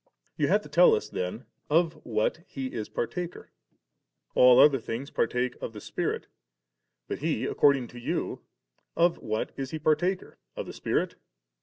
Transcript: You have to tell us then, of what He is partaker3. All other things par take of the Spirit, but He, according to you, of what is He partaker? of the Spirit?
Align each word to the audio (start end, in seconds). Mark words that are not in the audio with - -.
You 0.35 0.47
have 0.47 0.63
to 0.63 0.67
tell 0.67 0.95
us 0.95 1.09
then, 1.09 1.45
of 1.69 1.93
what 2.03 2.39
He 2.47 2.73
is 2.73 2.89
partaker3. 2.89 3.49
All 4.33 4.59
other 4.59 4.79
things 4.79 5.11
par 5.11 5.27
take 5.27 5.55
of 5.61 5.73
the 5.73 5.79
Spirit, 5.79 6.25
but 7.07 7.19
He, 7.19 7.45
according 7.45 7.87
to 7.89 7.99
you, 7.99 8.41
of 8.95 9.19
what 9.19 9.51
is 9.57 9.69
He 9.69 9.77
partaker? 9.77 10.39
of 10.55 10.65
the 10.65 10.73
Spirit? 10.73 11.17